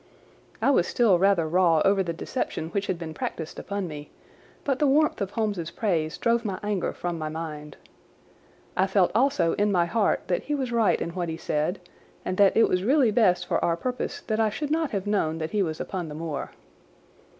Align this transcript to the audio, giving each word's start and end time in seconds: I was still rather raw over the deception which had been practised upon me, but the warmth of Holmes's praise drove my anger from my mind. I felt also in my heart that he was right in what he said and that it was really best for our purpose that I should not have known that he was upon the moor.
I 0.63 0.71
was 0.71 0.87
still 0.87 1.19
rather 1.19 1.47
raw 1.47 1.83
over 1.85 2.01
the 2.01 2.11
deception 2.11 2.69
which 2.69 2.87
had 2.87 2.97
been 2.97 3.13
practised 3.13 3.59
upon 3.59 3.87
me, 3.87 4.09
but 4.63 4.79
the 4.79 4.87
warmth 4.87 5.21
of 5.21 5.29
Holmes's 5.29 5.69
praise 5.69 6.17
drove 6.17 6.43
my 6.43 6.57
anger 6.63 6.91
from 6.91 7.19
my 7.19 7.29
mind. 7.29 7.77
I 8.75 8.87
felt 8.87 9.11
also 9.13 9.53
in 9.57 9.71
my 9.71 9.85
heart 9.85 10.21
that 10.25 10.45
he 10.45 10.55
was 10.55 10.71
right 10.71 10.99
in 10.99 11.11
what 11.11 11.29
he 11.29 11.37
said 11.37 11.79
and 12.25 12.35
that 12.37 12.57
it 12.57 12.67
was 12.67 12.81
really 12.83 13.11
best 13.11 13.45
for 13.45 13.63
our 13.63 13.77
purpose 13.77 14.21
that 14.21 14.39
I 14.39 14.49
should 14.49 14.71
not 14.71 14.89
have 14.89 15.05
known 15.05 15.37
that 15.37 15.51
he 15.51 15.61
was 15.61 15.79
upon 15.79 16.09
the 16.09 16.15
moor. 16.15 16.49